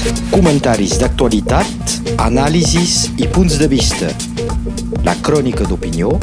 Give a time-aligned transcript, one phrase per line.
[0.00, 1.90] Comentaris d'actualitat,
[2.24, 4.08] anàlisis i punts de vista.
[5.04, 6.14] La crònica d'opinió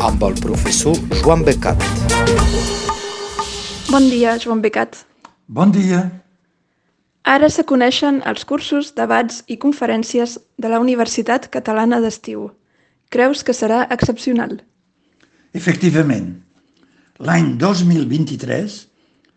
[0.00, 1.84] amb el professor Joan Becat.
[3.92, 5.02] Bon dia, Joan Becat.
[5.44, 6.06] Bon dia.
[7.28, 12.48] Ara se coneixen els cursos, debats i conferències de la Universitat Catalana d'Estiu.
[13.12, 14.62] Creus que serà excepcional?
[15.52, 16.32] Efectivament,
[17.20, 18.84] l'any 2023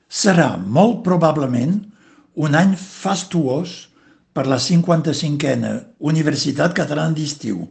[0.08, 1.91] serà molt probablement
[2.36, 3.92] un any fastuós
[4.34, 7.66] per la 55a Universitat Catalana d'Estiu,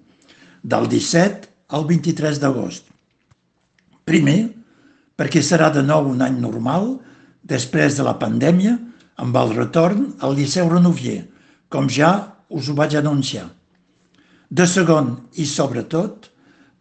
[0.63, 2.85] del 17 al 23 d'agost.
[4.05, 4.51] Primer,
[5.17, 6.99] perquè serà de nou un any normal
[7.45, 8.77] després de la pandèmia
[9.21, 11.25] amb el retorn al Liceu Renovier,
[11.69, 12.13] com ja
[12.49, 13.49] us ho vaig anunciar.
[14.51, 16.29] De segon i sobretot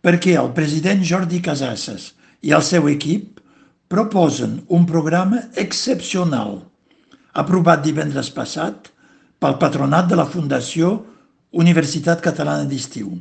[0.04, 3.40] perquè el president Jordi Casasses i el seu equip
[3.92, 6.69] proposen un programa excepcional
[7.34, 8.90] aprovat divendres passat
[9.40, 10.98] pel patronat de la Fundació
[11.52, 13.12] Universitat Catalana d'Estiu.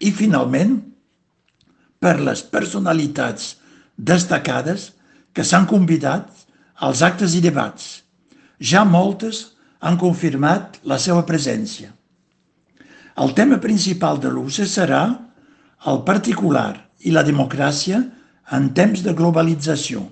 [0.00, 0.78] I, finalment,
[2.00, 3.56] per les personalitats
[3.96, 4.90] destacades
[5.36, 6.30] que s'han convidat
[6.80, 8.00] als actes i debats.
[8.60, 11.92] Ja moltes han confirmat la seva presència.
[13.20, 15.02] El tema principal de l'UCE serà
[15.90, 16.72] el particular
[17.04, 18.00] i la democràcia
[18.56, 20.02] en temps de globalització,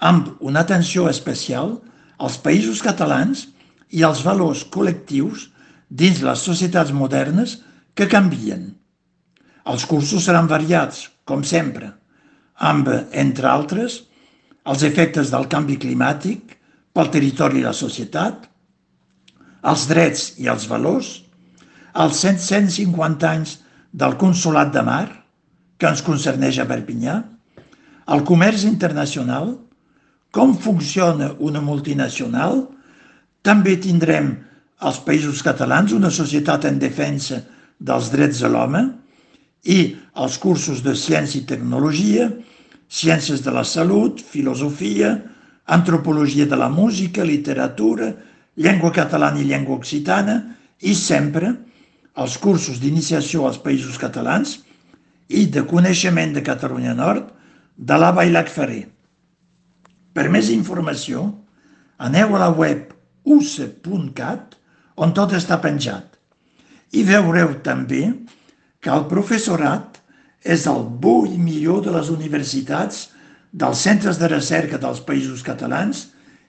[0.00, 1.78] amb una atenció especial
[2.18, 3.46] als països catalans
[3.90, 5.48] i als valors col·lectius
[5.88, 7.58] dins les societats modernes
[7.94, 8.72] que canvien.
[9.64, 11.92] Els cursos seran variats, com sempre,
[12.58, 14.02] amb, entre altres,
[14.64, 16.56] els efectes del canvi climàtic
[16.94, 18.48] pel territori i la societat,
[19.64, 21.20] els drets i els valors,
[21.94, 23.58] els 150 anys
[23.92, 25.06] del Consolat de Mar,
[25.78, 27.20] que ens concerneix a Perpinyà,
[28.14, 29.54] el comerç internacional,
[30.34, 32.64] com funciona una multinacional,
[33.46, 34.32] també tindrem
[34.82, 37.38] als països catalans una societat en defensa
[37.78, 38.82] dels drets de l'home
[39.70, 39.78] i
[40.24, 42.26] els cursos de ciència i tecnologia,
[42.90, 45.14] ciències de la salut, filosofia,
[45.66, 48.10] antropologia de la música, literatura,
[48.56, 50.40] llengua catalana i llengua occitana
[50.82, 51.52] i sempre
[52.18, 54.58] els cursos d'iniciació als països catalans
[55.28, 57.30] i de coneixement de Catalunya Nord
[57.76, 58.84] de la Bailac Ferrer.
[60.14, 61.26] Per més informació,
[61.98, 62.92] aneu a la web
[63.24, 64.54] use.cat
[65.02, 66.06] on tot està penjat.
[66.94, 68.06] I veureu també
[68.78, 69.98] que el professorat
[70.44, 73.08] és el bo i millor de les universitats,
[73.50, 76.08] dels centres de recerca dels països catalans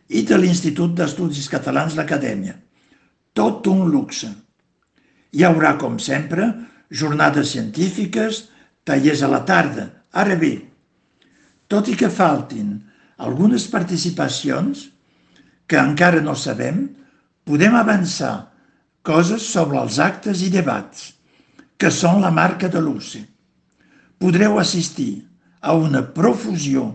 [0.10, 2.56] i de l'Institut d'Estudis Catalans l'Acadèmia.
[3.34, 4.30] Tot un luxe.
[5.34, 6.48] Hi haurà, com sempre,
[6.90, 8.46] jornades científiques,
[8.86, 9.88] tallers a la tarda.
[10.14, 10.54] Ara bé,
[11.68, 12.76] tot i que faltin
[13.18, 14.90] algunes participacions
[15.68, 16.90] que encara no sabem,
[17.46, 18.52] podem avançar
[19.06, 21.14] coses sobre els actes i debats,
[21.78, 23.22] que són la marca de l'UCE.
[24.20, 25.26] Podreu assistir
[25.62, 26.88] a una profusió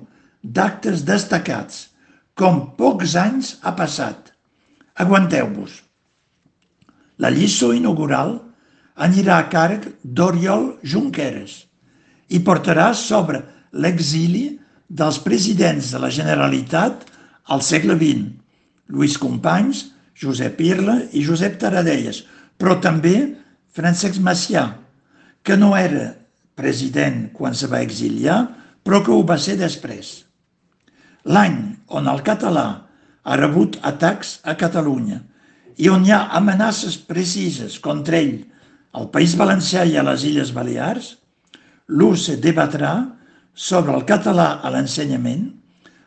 [0.42, 1.88] d'actes destacats,
[2.34, 4.30] com pocs anys ha passat.
[4.96, 5.82] Aguanteu-vos.
[7.20, 8.38] La lliçó inaugural
[8.96, 11.64] anirà a càrrec d'Oriol Junqueras
[12.30, 13.42] i portarà sobre
[13.72, 14.44] l'exili
[14.90, 17.06] dels presidents de la Generalitat
[17.54, 18.26] al segle XX,
[18.90, 19.84] Lluís Companys,
[20.18, 22.24] Josep Irla i Josep Taradelles,
[22.58, 23.14] però també
[23.72, 24.66] Francesc Macià,
[25.46, 26.10] que no era
[26.58, 28.42] president quan se va exiliar,
[28.82, 30.24] però que ho va ser després.
[31.24, 31.56] L'any
[31.96, 32.66] on el català
[33.22, 35.20] ha rebut atacs a Catalunya
[35.80, 38.40] i on hi ha amenaces precises contra ell
[38.96, 41.14] al País Valencià i a les Illes Balears,
[41.88, 42.94] l'UCE debatrà
[43.60, 45.48] sobre el català a l'ensenyament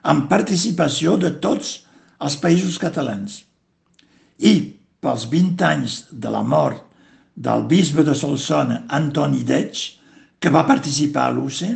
[0.09, 1.75] amb participació de tots
[2.23, 3.43] els països catalans.
[4.41, 4.53] I
[5.03, 6.81] pels 20 anys de la mort
[7.35, 9.81] del bisbe de Solsona, Antoni Deig,
[10.39, 11.69] que va participar a l'UCE,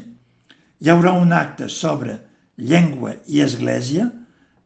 [0.81, 2.17] hi haurà un acte sobre
[2.57, 4.09] llengua i església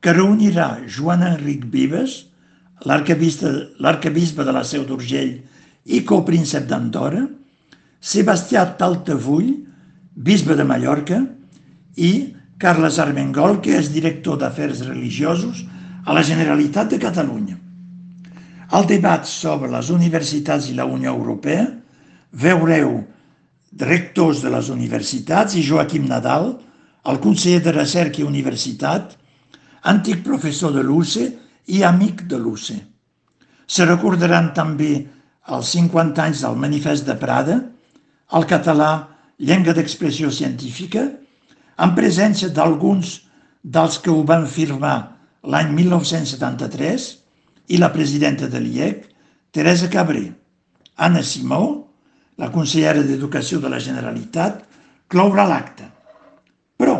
[0.02, 2.22] que reunirà Joan Enric Vives,
[2.88, 5.35] l'arcabisbe de la Seu d'Urgell
[5.85, 7.28] i copríncep d'Andorra,
[8.02, 9.52] Sebastià Taltavull,
[10.16, 11.22] bisbe de Mallorca,
[11.96, 15.63] i Carles Armengol, que és director d'Afers Religiosos
[16.05, 17.58] a la Generalitat de Catalunya.
[18.72, 21.66] Al debat sobre les universitats i la Unió Europea
[22.31, 23.02] veureu
[23.81, 26.53] rectors de les universitats i Joaquim Nadal,
[27.08, 29.17] el conseller de Recerca i Universitat,
[29.84, 31.28] antic professor de l'UCE
[31.73, 32.78] i amic de l'UCE.
[33.67, 35.08] Se recordaran també
[35.52, 37.58] els 50 anys del Manifest de Prada,
[38.31, 39.10] el català
[39.41, 41.08] llengua d'expressió científica,
[41.82, 43.17] en presència d'alguns
[43.61, 44.96] dels que ho van firmar
[45.41, 47.08] l'any 1973,
[47.72, 49.05] i la presidenta de l'IEC,
[49.52, 50.28] Teresa Cabré.
[50.97, 51.88] Anna Simó,
[52.38, 54.61] la consellera d'Educació de la Generalitat,
[55.11, 55.87] clourà l'acte.
[56.78, 56.97] Però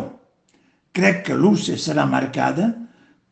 [0.96, 2.72] crec que l'UCE serà marcada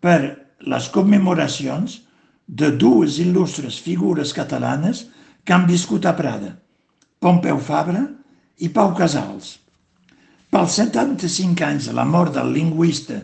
[0.01, 0.21] per
[0.61, 2.01] les commemoracions
[2.47, 5.07] de dues il·lustres figures catalanes
[5.45, 6.55] que han viscut a Prada,
[7.21, 8.07] Pompeu Fabra
[8.61, 9.57] i Pau Casals.
[10.51, 13.21] Pels 75 anys de la mort del lingüista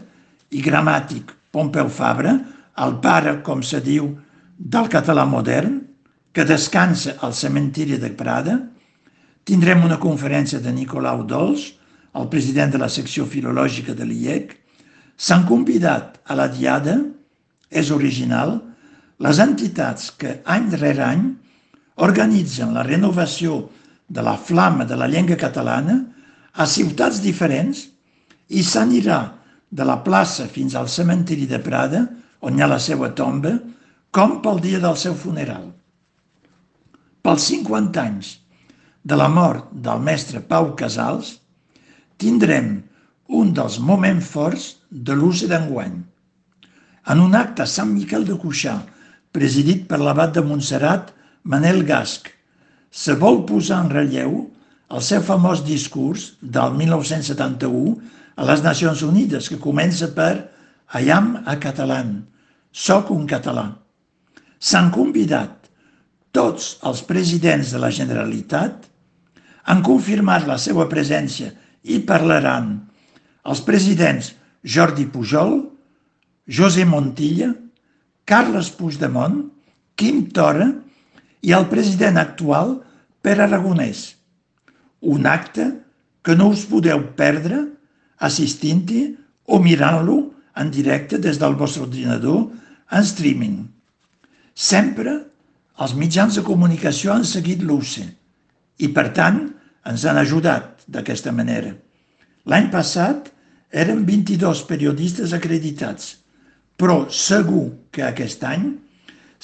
[0.55, 2.37] i gramàtic Pompeu Fabra,
[2.85, 4.09] el pare, com se diu,
[4.57, 5.81] del català modern,
[6.33, 8.57] que descansa al cementiri de Prada,
[9.49, 11.71] tindrem una conferència de Nicolau Dols,
[12.17, 14.53] el president de la secció filològica de l'IEC.
[15.17, 16.99] S'han convidat a la diada,
[17.71, 18.59] és original,
[19.25, 21.25] les entitats que any rere any
[22.05, 23.63] organitzen la renovació
[24.09, 25.99] de la flama de la llengua catalana
[26.55, 27.87] a ciutats diferents
[28.49, 29.21] i s'anirà
[29.71, 32.07] de la plaça fins al cementiri de Prada,
[32.41, 33.57] on hi ha la seva tomba,
[34.15, 35.67] com pel dia del seu funeral.
[37.27, 38.37] Pels 50 anys
[39.03, 41.35] de la mort del mestre Pau Casals,
[42.17, 42.77] tindrem
[43.29, 45.99] un dels moments forts de l'ús d'enguany.
[47.11, 48.79] En un acte a Sant Miquel de Cuixà,
[49.35, 51.13] presidit per l'abat de Montserrat,
[51.43, 52.31] Manel Gasc,
[52.97, 54.37] se vol posar en relleu
[54.97, 57.93] el seu famós discurs del 1971
[58.41, 60.49] a les Nacions Unides, que comença per
[60.97, 62.23] I am a catalán,
[62.73, 63.67] soc un català.
[64.57, 65.69] S'han convidat
[66.33, 68.89] tots els presidents de la Generalitat,
[69.67, 71.51] han confirmat la seva presència
[71.85, 72.73] i parlaran
[73.45, 74.33] els presidents
[74.65, 75.59] Jordi Pujol,
[76.49, 77.53] José Montilla,
[78.25, 79.43] Carles Puigdemont,
[79.97, 80.71] Quim Tora
[81.43, 82.77] i el president actual
[83.27, 84.15] Pere Aragonès.
[85.03, 85.65] Un acte
[86.23, 87.59] que no us podeu perdre
[88.23, 89.01] assistint-hi
[89.51, 90.19] o mirant-lo
[90.63, 92.45] en directe des del vostre ordinador
[92.95, 93.57] en streaming.
[94.55, 95.17] Sempre
[95.83, 98.05] els mitjans de comunicació han seguit l'UCE
[98.79, 99.43] i, per tant,
[99.91, 101.75] ens han ajudat d'aquesta manera.
[102.47, 103.33] L'any passat
[103.75, 106.15] eren 22 periodistes acreditats,
[106.79, 108.71] però segur que aquest any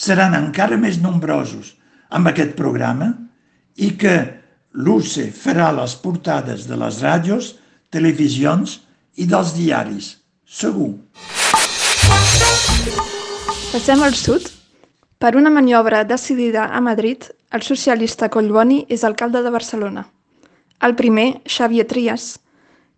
[0.06, 1.74] seran encara més nombrosos
[2.14, 3.10] amb aquest programa
[3.76, 4.16] i que
[4.72, 7.54] l'UCE farà les portades de les ràdios
[7.92, 8.80] televisions
[9.20, 10.16] i dels diaris,
[10.46, 10.94] segur.
[13.72, 14.48] Passem al sud.
[15.22, 20.02] Per una maniobra decidida a Madrid, el socialista Collboni és alcalde de Barcelona.
[20.82, 22.40] El primer, Xavier Trias,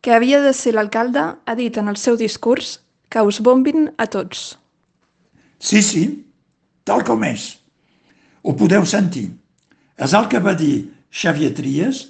[0.00, 2.78] que havia de ser l'alcalde, ha dit en el seu discurs
[3.12, 4.54] que us bombin a tots.
[5.60, 6.04] Sí, sí,
[6.84, 7.44] tal com és.
[8.42, 9.28] Ho podeu sentir.
[9.96, 12.04] És el que va dir Xavier Trias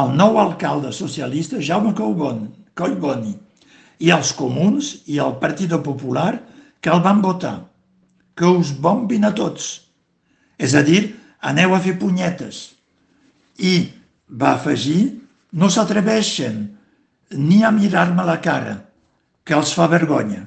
[0.00, 3.32] el nou alcalde socialista Jaume Collboni
[4.02, 6.32] i els comuns i el Partit Popular
[6.82, 7.68] que el van votar.
[8.34, 9.66] Que us bombin a tots.
[10.58, 11.12] És a dir,
[11.44, 12.72] aneu a fer punyetes.
[13.60, 13.92] I
[14.26, 15.20] va afegir,
[15.52, 16.64] no s'atreveixen
[17.36, 18.78] ni a mirar-me la cara,
[19.44, 20.46] que els fa vergonya.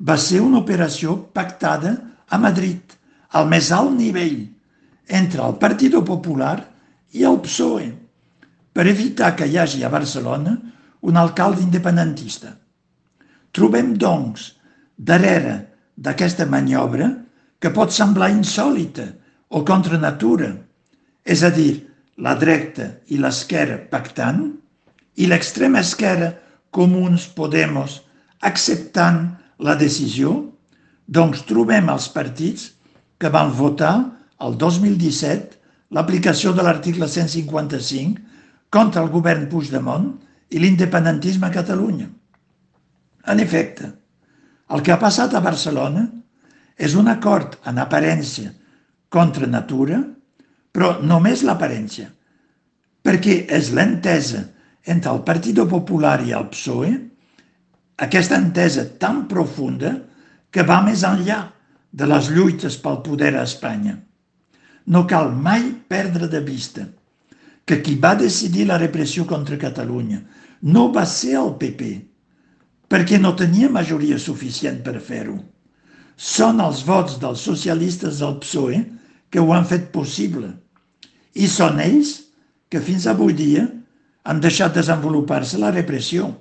[0.00, 1.94] Va ser una operació pactada
[2.28, 2.80] a Madrid,
[3.36, 4.46] al més alt nivell,
[5.08, 6.58] entre el Partit Popular
[7.16, 7.88] i el PSOE
[8.72, 10.52] per evitar que hi hagi a Barcelona
[11.00, 12.52] un alcalde independentista.
[13.50, 14.52] Trobem, doncs,
[14.98, 15.56] darrere
[15.96, 17.08] d'aquesta maniobra
[17.58, 19.06] que pot semblar insòlita
[19.48, 20.52] o contra natura,
[21.24, 21.88] és a dir,
[22.18, 24.44] la dreta i l'esquerra pactant
[25.16, 26.32] i l'extrema esquerra
[26.70, 28.00] Comuns Podemos
[28.44, 29.24] acceptant
[29.58, 30.34] la decisió,
[31.06, 32.68] doncs trobem els partits
[33.18, 33.94] que van votar
[34.44, 35.58] el 2017
[35.96, 38.20] l'aplicació de l'article 155
[38.70, 40.10] contra el govern Puigdemont
[40.52, 42.08] i l'independentisme a Catalunya.
[43.28, 43.90] En efecte,
[44.72, 46.04] el que ha passat a Barcelona
[46.78, 48.52] és un acord en aparència
[49.08, 49.98] contra natura,
[50.72, 52.08] però només l'aparència,
[53.02, 54.44] perquè és l'entesa
[54.84, 56.92] entre el Partit Popular i el PSOE,
[58.04, 59.96] aquesta entesa tan profunda
[60.54, 61.40] que va més enllà
[61.90, 63.96] de les lluites pel poder a Espanya.
[64.88, 66.86] No cal mai perdre de vista
[67.68, 70.22] que qui va decidir la repressió contra Catalunya
[70.74, 71.88] no va ser el PP,
[72.88, 75.36] perquè no tenia majoria suficient per fer-ho.
[76.16, 78.80] Són els vots dels socialistes del PSOE
[79.30, 80.48] que ho han fet possible.
[81.36, 82.14] I són ells
[82.72, 83.66] que fins avui dia
[84.24, 86.32] han deixat desenvolupar-se la repressió.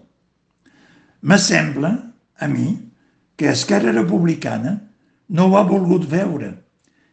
[1.22, 1.92] Me sembla,
[2.40, 2.72] a mi,
[3.36, 4.78] que Esquerra Republicana
[5.30, 6.54] no ho ha volgut veure,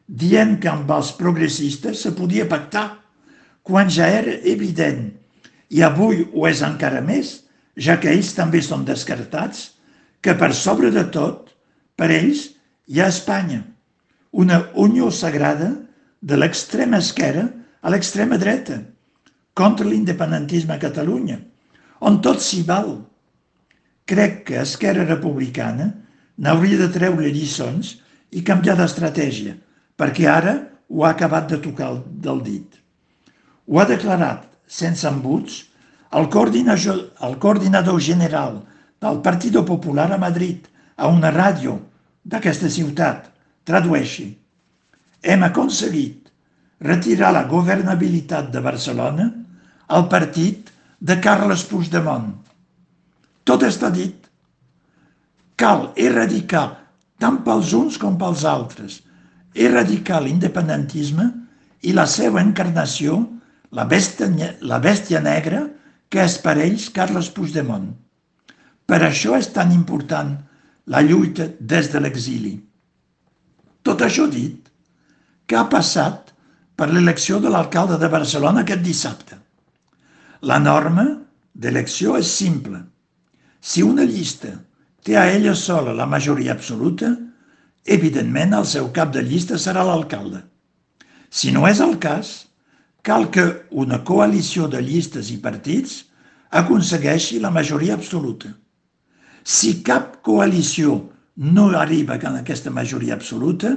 [0.09, 2.87] dient que amb els progressistes se podia pactar
[3.65, 5.09] quan ja era evident,
[5.71, 7.41] i avui ho és encara més,
[7.77, 9.71] ja que ells també són descartats,
[10.21, 11.49] que per sobre de tot,
[11.97, 12.51] per ells,
[12.87, 13.63] hi ha Espanya,
[14.33, 15.71] una unió sagrada
[16.21, 17.49] de l'extrema esquerra
[17.81, 18.81] a l'extrema dreta
[19.55, 21.39] contra l'independentisme a Catalunya,
[22.01, 22.97] on tot s'hi val.
[24.05, 25.87] Crec que Esquerra Republicana
[26.37, 27.95] n'hauria de treure lliçons
[28.35, 29.55] i canviar d'estratègia,
[30.01, 30.55] perquè ara
[30.89, 31.93] ho ha acabat de tocar
[32.27, 32.81] del dit.
[33.67, 35.63] Ho ha declarat, sense embuts,
[36.15, 38.61] el coordinador, el coordinador general
[39.03, 41.79] del Partido Popular a Madrid, a una ràdio
[42.25, 43.31] d'aquesta ciutat.
[43.65, 44.29] Tradueixi.
[45.25, 46.29] Hem aconseguit
[46.85, 49.31] retirar la governabilitat de Barcelona
[49.89, 50.71] al partit
[51.01, 52.29] de Carles Puigdemont.
[53.45, 54.17] Tot està dit.
[55.57, 56.67] Cal erradicar
[57.21, 59.01] tant pels uns com pels altres,
[59.55, 61.31] erradicar l'independentisme
[61.83, 63.21] i la seva encarnació,
[63.75, 65.65] la bèstia, la bèstia negra
[66.11, 67.89] que és per ells Carles Puigdemont.
[68.87, 70.35] Per això és tan important
[70.93, 72.55] la lluita des de l'exili.
[73.83, 74.69] Tot això dit,
[75.47, 76.33] què ha passat
[76.77, 79.39] per l'elecció de l'alcalde de Barcelona aquest dissabte?
[80.43, 81.07] La norma
[81.55, 82.81] d'elecció és simple.
[83.61, 84.53] Si una llista
[85.05, 87.15] té a ella sola la majoria absoluta,
[87.85, 90.43] evidentment el seu cap de llista serà l'alcalde.
[91.31, 92.47] Si no és el cas,
[93.03, 96.05] cal que una coalició de llistes i partits
[96.51, 98.55] aconsegueixi la majoria absoluta.
[99.45, 101.03] Si cap coalició
[101.37, 103.77] no arriba a aquesta majoria absoluta,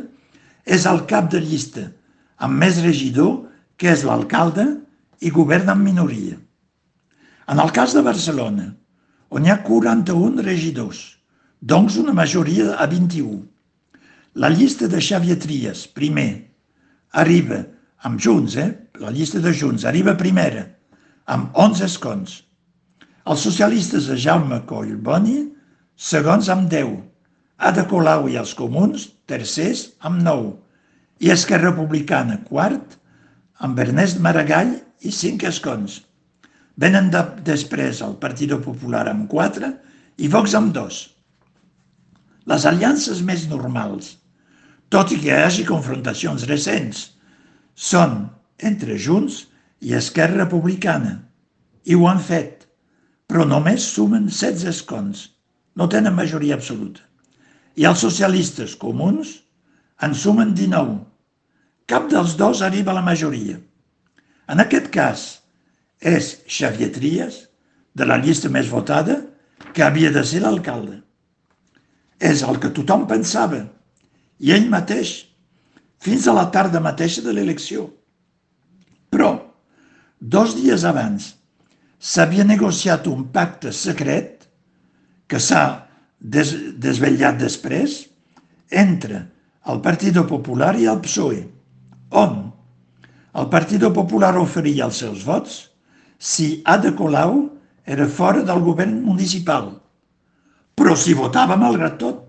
[0.64, 1.92] és el cap de llista
[2.38, 3.48] amb més regidor,
[3.78, 4.66] que és l'alcalde,
[5.20, 6.38] i governa en minoria.
[7.50, 8.68] En el cas de Barcelona,
[9.30, 11.18] on hi ha 41 regidors,
[11.60, 13.42] doncs una majoria a 21.
[14.38, 16.51] La llista de Xavier Trias, primer,
[17.10, 17.63] arriba
[18.06, 18.67] amb Junts, eh?
[19.01, 20.62] la llista de Junts, arriba primera,
[21.25, 22.36] amb 11 escons.
[23.25, 25.39] Els socialistes de Jaume Collboni,
[26.10, 26.91] segons amb 10.
[27.72, 30.53] Ada Colau i els comuns, tercers, amb 9.
[31.25, 32.94] I Esquerra Republicana, quart,
[33.58, 35.98] amb Ernest Maragall i 5 escons.
[36.77, 39.74] Venen de, després el Partit Popular amb 4
[40.22, 41.03] i Vox amb 2.
[42.53, 44.13] Les aliances més normals,
[44.94, 47.08] tot i que hi hagi confrontacions recents,
[47.75, 48.27] són
[48.70, 49.44] entre Junts
[49.84, 51.17] i Esquerra Republicana,
[51.86, 52.65] i ho han fet,
[53.27, 55.27] però només sumen 16 escons,
[55.75, 57.03] no tenen majoria absoluta.
[57.77, 59.36] I els socialistes comuns
[60.01, 60.98] en sumen 19.
[61.88, 63.60] Cap dels dos arriba a la majoria.
[64.48, 65.27] En aquest cas,
[66.00, 67.44] és Xavier Trias,
[67.98, 69.22] de la llista més votada,
[69.74, 71.01] que havia de ser l'alcalde.
[72.20, 73.62] És el que tothom pensava,
[74.39, 75.13] i ell mateix
[76.03, 77.88] fins a la tarda mateixa de l'elecció.
[79.10, 79.32] Però,
[80.20, 81.32] dos dies abans,
[82.00, 84.46] s'havia negociat un pacte secret
[85.27, 85.63] que s'ha
[86.20, 88.03] des desvetllat després
[88.72, 89.24] entre
[89.67, 91.41] el Partit Popular i el PSOE,
[92.12, 92.38] on
[93.38, 95.58] el Partit Popular oferia els seus vots
[96.17, 97.36] si Ada Colau
[97.86, 99.70] era fora del govern municipal,
[100.75, 102.26] però s'hi votava malgrat tot.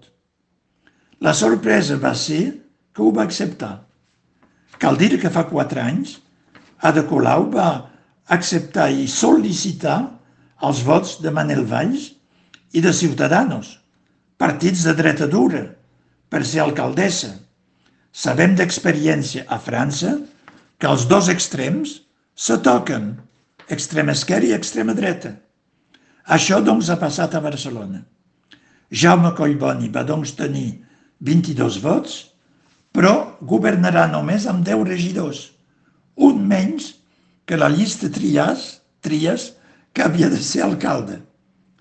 [1.25, 2.43] La sorpresa va ser
[2.95, 3.75] que ho va acceptar.
[4.79, 6.19] Cal dir que fa quatre anys
[6.79, 7.71] Ada Colau va
[8.31, 9.99] acceptar i sol·licitar
[10.69, 12.13] els vots de Manel Valls
[12.71, 13.73] i de Ciutadanos,
[14.39, 15.65] partits de dreta dura,
[16.31, 17.33] per ser alcaldessa.
[18.13, 20.15] Sabem d'experiència a França
[20.79, 21.99] que els dos extrems
[22.39, 23.17] se toquen,
[23.67, 25.35] extrema esquerra i extrema dreta.
[26.29, 28.05] Això, doncs, ha passat a Barcelona.
[28.93, 30.69] Jaume Collboni va, doncs, tenir
[31.21, 32.19] 22 vots
[32.99, 35.45] però governarà només amb 10 regidors,
[36.17, 36.95] un menys
[37.47, 39.53] que la llista Trias, Trias
[39.95, 41.21] que havia de ser alcalde.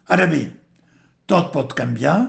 [0.07, 0.43] Ara bé,
[1.25, 2.19] tot pot canviar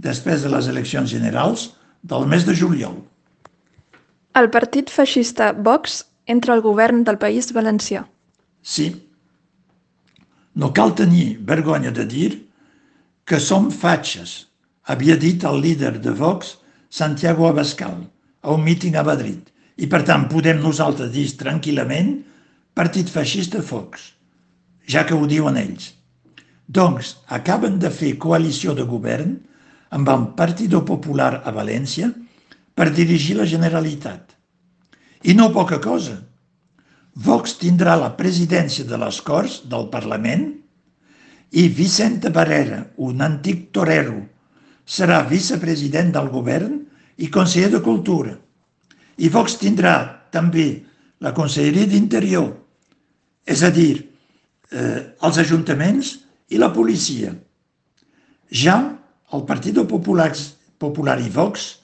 [0.00, 1.70] després de les eleccions generals
[2.02, 2.96] del mes de juliol.
[4.34, 8.06] El partit feixista Vox entra al govern del País Valencià.
[8.62, 8.88] Sí.
[10.54, 12.30] No cal tenir vergonya de dir
[13.26, 14.49] que som fatxes,
[14.86, 16.56] havia dit el líder de Vox,
[16.88, 18.02] Santiago Abascal
[18.42, 19.40] a un míting a Madrid.
[19.80, 22.18] I per tant podem nosaltres dir tranquil·lament
[22.76, 24.12] partit feixista Fox,
[24.88, 25.92] ja que ho diuen ells.
[26.68, 29.38] Doncs acaben de fer coalició de govern
[29.90, 32.10] amb el Partit Popular a València
[32.74, 34.36] per dirigir la Generalitat.
[35.26, 36.20] I no poca cosa.
[37.14, 40.46] Vox tindrà la presidència de les Corts del Parlament
[41.50, 44.22] i Vicente Barrera, un antic torero,
[44.90, 46.80] serà vicepresident del govern
[47.22, 48.34] i conseller de Cultura.
[49.22, 49.94] I Vox tindrà
[50.34, 50.82] també
[51.22, 52.48] la Conselleria d'Interior,
[53.46, 54.08] és a dir,
[54.72, 56.16] eh, els ajuntaments
[56.48, 57.34] i la policia.
[58.50, 58.78] Ja
[59.32, 60.32] el Partit Popular,
[60.78, 61.76] Popular i Vox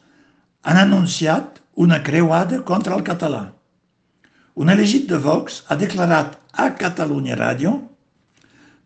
[0.66, 3.52] han anunciat una creuada contra el català.
[4.56, 7.76] Un elegit de Vox ha declarat a Catalunya Radio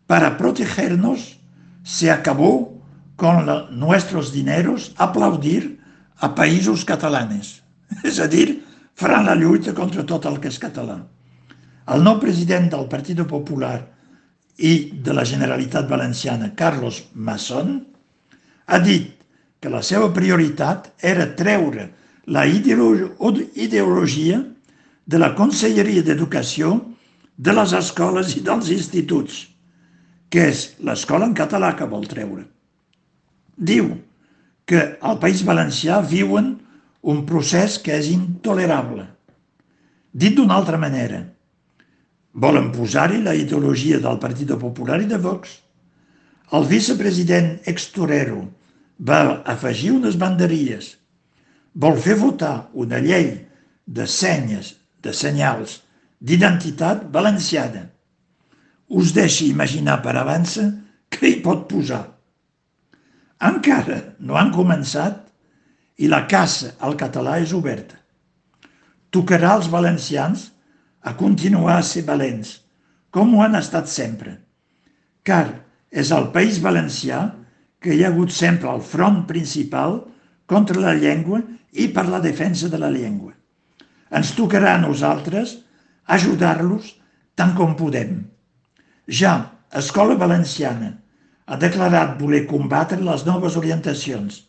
[0.05, 1.39] para protegernos
[1.83, 2.70] se acabó
[3.21, 5.77] con la, nuestros dineros aplaudir
[6.17, 7.61] a països catalanes.
[8.09, 8.63] És a dir,
[8.97, 10.97] faran la lluita contra tot el que és català.
[11.93, 13.77] El nou president del Partit Popular
[14.57, 14.71] i
[15.05, 17.75] de la Generalitat Valenciana, Carlos Masson,
[18.65, 19.11] ha dit
[19.61, 21.91] que la seva prioritat era treure
[22.25, 24.39] la ideologia
[25.05, 26.73] de la Conselleria d'Educació
[27.37, 29.45] de les escoles i dels instituts,
[30.33, 32.47] que és l'escola en català que vol treure.
[33.57, 33.91] Diu
[34.65, 36.53] que al País Valencià viuen
[37.01, 39.07] un procés que és intolerable.
[40.13, 41.21] Dit d'una altra manera,
[42.33, 45.57] volen posar-hi la ideologia del Partit Popular i de Vox.
[46.51, 48.41] El vicepresident ex-torero
[49.07, 50.95] va afegir unes banderies,
[51.73, 53.31] vol fer votar una llei
[53.87, 55.79] de senyes, de senyals,
[56.19, 57.87] d'identitat valenciana.
[58.89, 60.67] Us deixi imaginar per avança
[61.09, 62.03] què hi pot posar.
[63.41, 65.23] Encara no han començat
[65.97, 67.97] i la caça al català és oberta.
[69.09, 70.49] Tocarà als valencians
[71.01, 72.59] a continuar a ser valents,
[73.09, 74.37] com ho han estat sempre,
[75.25, 75.47] car
[75.91, 77.23] és el País Valencià
[77.81, 79.97] que hi ha hagut sempre el front principal
[80.47, 81.41] contra la llengua
[81.73, 83.33] i per la defensa de la llengua.
[84.13, 85.57] Ens tocarà a nosaltres
[86.05, 86.93] ajudar-los
[87.35, 88.21] tant com podem.
[89.07, 89.33] Ja
[89.81, 90.93] Escola Valenciana
[91.51, 94.39] ha declarat voler combatre les noves orientacions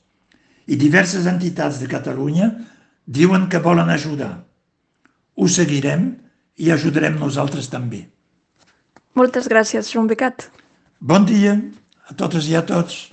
[0.71, 2.53] i diverses entitats de Catalunya
[3.07, 4.45] diuen que volen ajudar.
[5.35, 6.13] Ho seguirem
[6.63, 8.05] i ajudarem nosaltres també.
[9.19, 10.47] Moltes gràcies, Joan Becat.
[11.01, 11.57] Bon dia
[12.07, 13.09] a totes i a tots.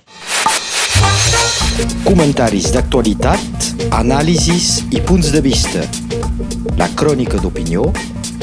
[2.04, 5.82] Comentaris d'actualitat, anàlisis i punts de vista.
[6.78, 7.88] La crònica d'opinió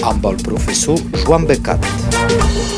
[0.04, 2.77] amb el professor Joan Becat.